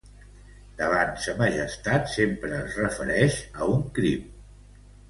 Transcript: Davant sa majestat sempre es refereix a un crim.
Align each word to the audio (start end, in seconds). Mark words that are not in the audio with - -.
Davant 0.79 1.11
sa 1.25 1.35
majestat 1.43 2.09
sempre 2.17 2.59
es 2.63 2.81
refereix 2.83 3.39
a 3.61 3.73
un 3.77 3.89
crim. 4.01 4.27